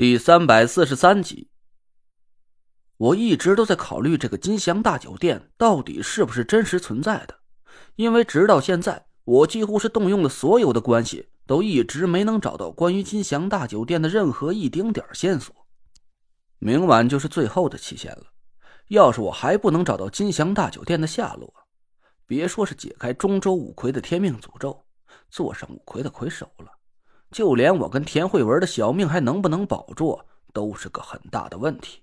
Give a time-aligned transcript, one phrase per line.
[0.00, 1.50] 第三百四十三集，
[2.96, 7.40] 我一直都在考虑这个金祥大酒店到底是不是真实存在的，
[7.96, 15.54] 因为直到现在，我几乎是动用了所有的关系，都一直没能找到关于金祥大酒店的任何一丁点线索。
[16.58, 18.24] 明晚就是最后的期限了，
[18.88, 21.52] 要是我还不能找到金祥大酒店的下落，
[22.26, 24.82] 别说是解开中州五魁的天命诅咒，
[25.28, 26.79] 坐上五魁的魁首了。
[27.30, 30.20] 就连我跟田慧文的小命还能不能保住，
[30.52, 32.02] 都是个很大的问题。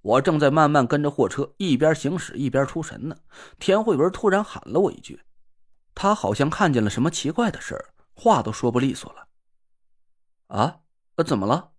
[0.00, 3.16] 我正在慢慢跟着货车一边行驶一边出神呢，
[3.58, 5.20] 田慧文突然喊了我一句，
[5.94, 9.28] 他好像看见了什么奇怪的事儿，话都说不利索了。
[10.46, 10.80] 啊，
[11.26, 11.72] 怎么了？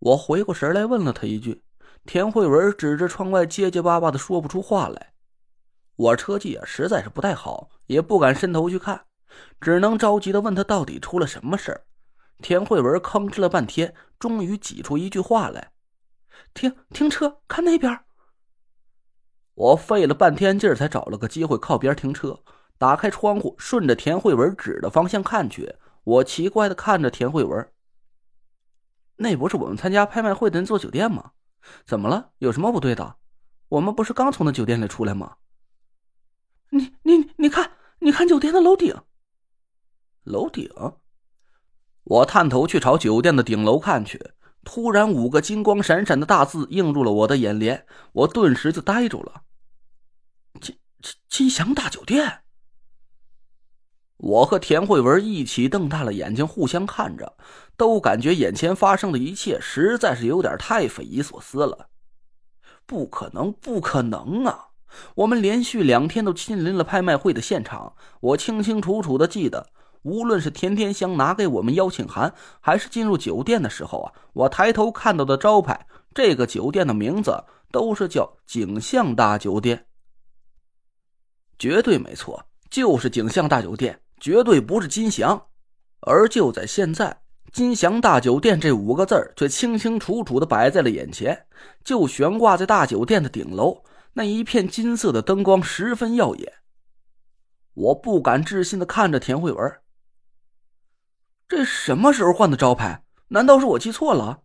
[0.00, 1.62] 我回过神来问了他一句，
[2.04, 5.14] 田慧文指着窗外结结巴巴的说不出话来。
[5.94, 9.06] 我车技啊实在是不太好，也不敢伸头去看。
[9.60, 11.84] 只能着急的问他到底出了什么事儿。
[12.38, 15.72] 田慧文吭哧了半天，终于挤出一句话来
[16.54, 18.00] ：“停停车，看那边。”
[19.54, 22.42] 我费了半天劲儿才找了个机会靠边停车，
[22.78, 25.76] 打开窗户，顺着田慧文指的方向看去。
[26.02, 27.70] 我奇怪的看着田慧文
[29.16, 31.32] ：“那不是我们参加拍卖会的那座酒店吗？
[31.86, 32.30] 怎么了？
[32.38, 33.16] 有什么不对的？
[33.68, 35.36] 我们不是刚从那酒店里出来吗
[36.70, 38.92] ？”“你你你看，你看酒店的楼顶。”
[40.24, 40.70] 楼顶，
[42.04, 49.42] 我探头去朝酒店的顶楼看去，突然五个金光闪闪的大字映入了我的眼帘，我顿时就呆住了。
[50.60, 52.42] 金金金祥大酒店。
[54.16, 57.36] 我和田慧文一起瞪大了眼睛，互相看着，
[57.76, 61.88] 都感觉眼前发生的一切实在是有点太匪夷所思了。
[62.86, 64.68] 不可能，不可能啊！
[65.16, 69.72] 我们连续两天都亲临了拍卖会的现场，我清清楚楚的记得。
[70.02, 79.86] 无论是田天香拿给我们邀请函，还是进入酒店的时候啊，我抬头看到的招牌，这个酒店的名字都是叫景象大酒店。
[81.58, 85.40] 绝对没错，就是景象大酒店，绝对不是金祥。
[86.00, 91.46] 而就在现在，金祥大酒店这五个字却清清楚楚的摆在了眼前，
[91.84, 96.52] 就悬挂在大酒店的顶楼，那一片金色的灯光十分耀眼。
[97.74, 99.72] 我不敢置信的看着田慧文。
[101.54, 103.04] 这什么时候换的招牌？
[103.28, 104.40] 难道是我记错了？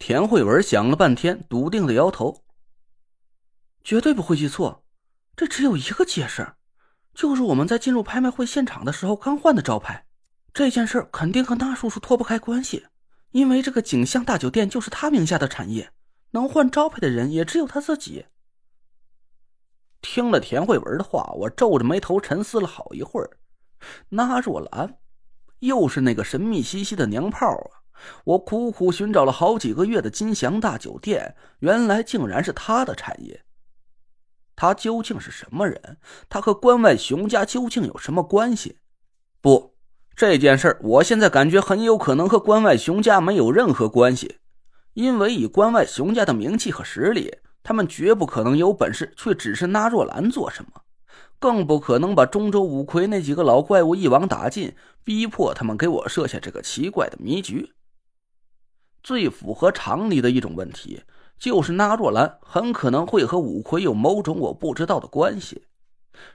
[0.00, 2.42] 田慧文想了半天，笃定的摇头
[3.84, 4.84] ：“绝对不会记错，
[5.36, 6.54] 这只有一个解释，
[7.14, 10.04] 就是我们在进入拍卖会现场的时候刚换的招牌。
[10.52, 12.88] 这件事肯定和那叔叔脱不开关系，
[13.30, 15.92] 因为这个景象大酒店就是他名下的产业，
[16.32, 18.26] 能换招牌的人也只有他自己。”
[20.02, 23.38] 听了田慧文的话，我皱着眉头沉思了好一会儿。
[24.08, 24.98] 那若兰。
[25.60, 27.82] 又是那个神秘兮兮的娘炮啊！
[28.24, 33.42] 我苦苦寻找了好几个月的金祥大酒店，原来竟然是他的产业。
[34.54, 35.98] 他究竟是什么人？
[36.28, 38.78] 他和关外熊家究竟有什么关系？
[39.40, 39.74] 不，
[40.14, 44.38] 这件事我现在感觉很有可能和关外熊家没有任何关系，
[44.94, 50.82] 因为以关外熊家的名气和实力，他们绝不可能有本事去指示纳若兰做什么。
[51.38, 54.74] 更不可能把中州五魁那几个老怪物一网打尽，
[55.04, 57.72] 逼迫他们给我设下这个奇怪的迷局。
[59.02, 61.02] 最符合常理的一种问题，
[61.38, 65.66] 就是那若兰很可能会和五魁有某种我不知道的关系。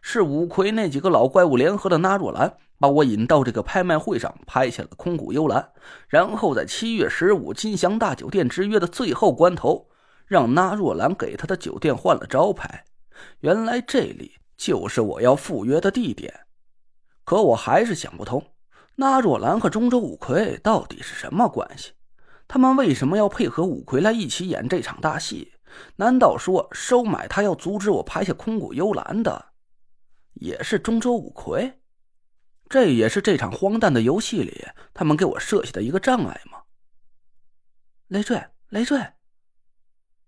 [0.02, 5.72] 是五魁那几个老怪物联合的那若兰，把我引到这个拍卖会上，拍下了空谷幽兰，
[6.08, 9.88] 然后在七月十五金祥大酒店之约的最后关头，
[10.28, 12.86] 让那若兰给他的酒店换了招牌。
[13.40, 14.36] 原来这里。
[14.62, 16.42] 就是我要赴约的地点，
[17.24, 18.54] 可我还是想不通，
[18.94, 21.94] 那若兰和中州五魁到底是什么关系？
[22.48, 25.54] 他们为什么要配合五魁来一起演这场大戏？
[25.96, 29.54] 难道说收买他要阻止我拍下空谷幽兰的，
[30.36, 31.82] 也是中州五魁？
[32.70, 36.62] 这也是这场荒诞的游戏里他们给我设下的一个障碍吗？
[38.10, 39.14] 累赘，累赘！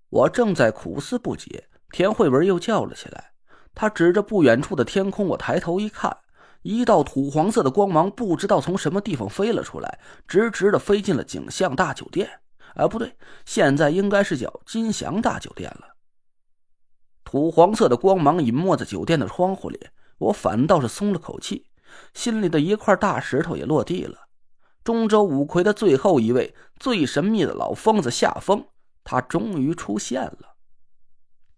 [0.10, 3.33] 我正在苦思不解，田慧文又叫了起来。
[3.76, 6.16] 他指着不远处的天空，我抬头一看，
[6.62, 12.30] 一道土黄色的光芒不知道从什么地方飞了出来，直直的飞进了景象大酒店。
[12.76, 13.16] 啊，不对，
[13.46, 15.96] 现在应该是叫金祥大酒店了。
[17.24, 19.88] 土黄色的光芒隐没在酒店的窗户里，
[20.18, 21.68] 我反倒是松了口气，
[22.14, 24.28] 心里的一块大石头也落地了。
[24.84, 28.66] 中州五魁的最后一位最神秘的老疯子夏风，
[29.04, 30.53] 他终于出现了。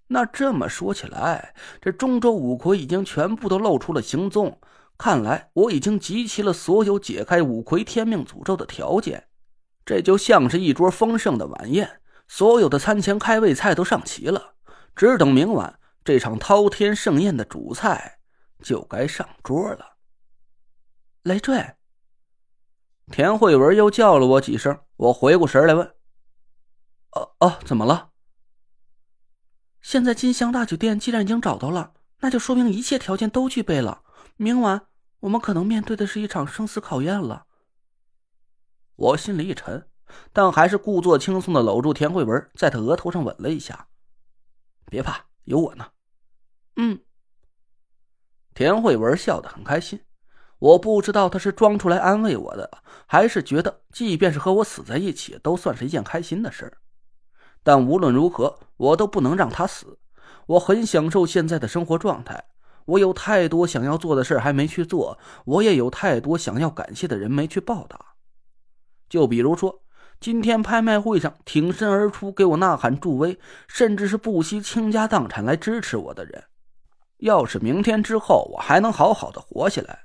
[0.07, 4.59] 那这么说起来，这中州五魁已经全部都露出了行踪。
[4.97, 9.27] 看来我已经集齐了所有解开五魁天命诅咒的条件。
[9.85, 14.53] 这就像是一桌丰盛的晚宴，所有的餐前开胃菜都上齐了，
[14.95, 18.19] 只等明晚这场滔天盛宴的主菜
[18.63, 19.97] 就该上桌了。
[21.23, 21.75] 累赘。
[23.11, 25.85] 田慧文又叫了我几声，我回过神来问
[27.13, 28.09] ：“哦哦，怎么了？”
[29.85, 34.01] 现在金香大酒店既然已经找到了，那就说明一切条件都具备了。
[34.35, 34.87] 明晚
[35.19, 37.45] 我们可能面对的是一场生死考验了。
[38.95, 39.87] 我心里一沉，
[40.33, 43.87] 但还是故作轻松的搂住田慧文，在她额头上吻了一下。
[44.87, 45.85] 别怕，有我呢。
[46.77, 46.99] 嗯。
[48.55, 50.01] 田慧文笑得很开心。
[50.57, 56.75] 我不知道他是装出来安慰我的，还是觉得即便是和我死在一起，都算是一件开心的事
[57.61, 59.97] 但无论如何，我都不能让他死。
[60.47, 62.43] 我很享受现在的生活状态，
[62.85, 67.99] 我有太多想要做的事还没去做，我也有太多想要感谢的人没去报答。
[69.09, 69.81] 就比如说，
[70.19, 76.43] 今天拍卖会上挺身而出给我呐喊助威，甚至是不惜倾家荡产来支持我的人。
[77.17, 79.99] 要是明天之后我还能好好的活下来。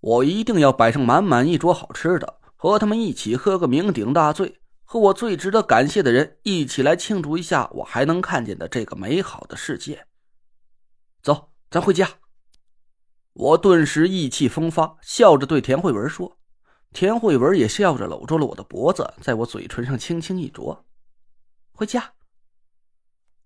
[0.00, 4.60] 我一定要摆上满满一桌好吃的，和他们一起喝个酩酊大醉，
[4.92, 10.06] 和我最值得感谢的人一起来庆祝一下我还能看见的这个美好的世界。
[11.22, 12.06] 走，咱回家。
[13.32, 16.36] 我顿时意气风发，笑着对田慧文说。
[16.92, 20.84] 田慧文也笑着搂住了我的脖子，在我嘴唇上轻轻一啄。
[21.72, 22.12] 回家。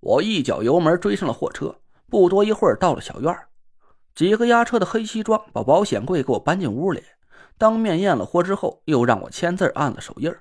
[0.00, 3.32] 我一脚油门追上了货车，不多一会儿到了小院
[4.16, 7.04] 几个押车的黑西装把保险柜给我搬进屋里，
[7.56, 10.34] 当面验了货之后，又让我签字按了手印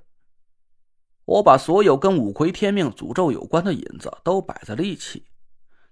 [1.26, 5.26] 我把所有跟五魁天命诅咒有关的引子都摆在了一起：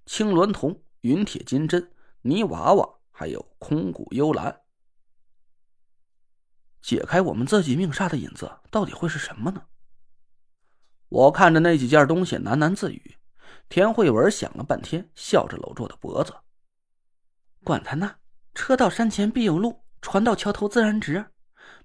[0.06, 1.92] 青鸾铜、云铁金针、
[2.22, 4.62] 泥娃娃，还有空谷幽兰。
[6.82, 9.64] 解开我们自己命煞的引子到底会是什么呢？
[11.10, 13.18] 我看着那几件东西喃喃自语。
[13.70, 16.34] 田慧文想了半天，笑着搂住我的脖子。
[17.64, 18.18] 管他呢！
[18.54, 21.26] 车到山前必有路，船到桥头自然直。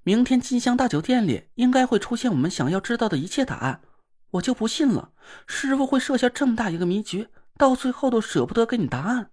[0.03, 3.83] 明天金香大酒店里应该会出现我们想要知道的一切答案。
[4.33, 5.13] 我就不信了，
[5.47, 9.31] 师傅会设下这么大一个迷局，到最后都舍不得给你答案。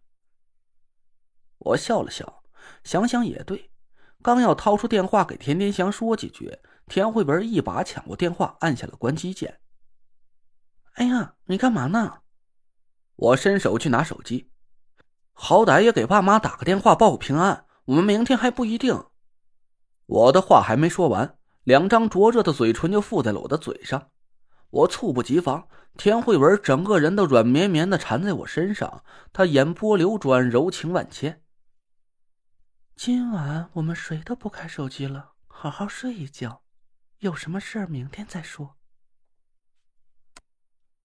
[1.58, 2.44] 我笑了笑，
[2.84, 3.72] 想想也对。
[4.22, 6.58] 刚要掏出电话给田天祥说几句，
[6.88, 9.60] 田慧文一把抢过电话，按下了关机键。
[10.94, 12.20] 哎呀，你干嘛呢？
[13.18, 14.50] 我伸手去拿手机。
[15.34, 19.06] 好歹也给爸妈打个电话报个平安，我们明天还不一定。
[20.06, 24.12] 我的话还没说完，两张灼热的嘴唇就附在了我的嘴上。
[24.70, 25.68] 我猝不及防，
[25.98, 31.42] 田慧文整个人都软绵绵的缠在我身上，她眼波流转，柔情万千。
[32.96, 36.62] 今晚我们谁都不开手机了，好好睡一觉，
[37.20, 38.76] 有什么事儿明天再说。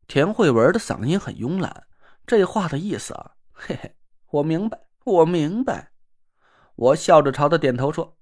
[0.07, 1.87] 田慧文的嗓音很慵懒，
[2.27, 3.97] 这话的意思啊，嘿嘿。
[4.31, 5.93] 我明白，我明白。
[6.77, 8.17] 我笑着朝他点头说：“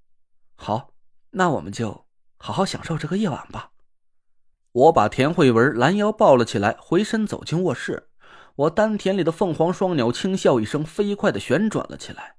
[0.61, 0.91] 好，
[1.31, 2.05] 那我们就
[2.37, 3.71] 好好享受这个夜晚吧。”
[4.73, 8.09] 我把田慧文拦腰抱了起来，回身走进卧室。
[8.57, 12.38] 我丹田里的凤凰双鸟轻笑一声，飞快的旋转了起来。